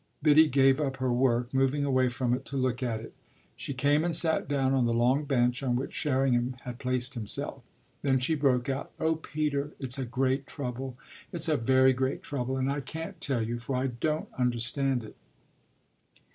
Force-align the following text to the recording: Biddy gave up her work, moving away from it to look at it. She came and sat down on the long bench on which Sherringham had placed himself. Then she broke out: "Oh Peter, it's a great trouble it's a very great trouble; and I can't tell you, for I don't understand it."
Biddy 0.23 0.47
gave 0.47 0.81
up 0.81 0.97
her 0.97 1.13
work, 1.13 1.53
moving 1.53 1.85
away 1.85 2.09
from 2.09 2.33
it 2.33 2.43
to 2.45 2.57
look 2.57 2.81
at 2.81 3.01
it. 3.01 3.13
She 3.55 3.75
came 3.75 4.03
and 4.03 4.15
sat 4.15 4.47
down 4.47 4.73
on 4.73 4.87
the 4.87 4.95
long 4.95 5.25
bench 5.25 5.61
on 5.61 5.75
which 5.75 5.93
Sherringham 5.93 6.55
had 6.63 6.79
placed 6.79 7.13
himself. 7.13 7.61
Then 8.01 8.17
she 8.17 8.33
broke 8.33 8.67
out: 8.67 8.89
"Oh 8.99 9.13
Peter, 9.17 9.73
it's 9.77 9.99
a 9.99 10.05
great 10.05 10.47
trouble 10.47 10.97
it's 11.31 11.47
a 11.47 11.55
very 11.55 11.93
great 11.93 12.23
trouble; 12.23 12.57
and 12.57 12.71
I 12.71 12.81
can't 12.81 13.21
tell 13.21 13.43
you, 13.43 13.59
for 13.59 13.75
I 13.75 13.85
don't 13.85 14.27
understand 14.39 15.03
it." 15.03 15.15